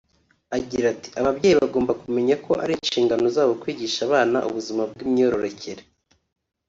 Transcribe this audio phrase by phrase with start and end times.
[0.57, 5.83] Agira ati “Ababyeyi bagomba kumenya ko ari inshingano zabo kwigisha abana ubuzima bw’imyororokere